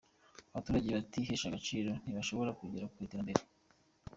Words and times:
Abaturage 0.51 0.89
batihesha 0.97 1.45
agaciro 1.47 1.91
ntibashobora 2.01 2.55
kugera 2.59 2.85
ku 2.93 2.97
iterambere. 3.05 3.41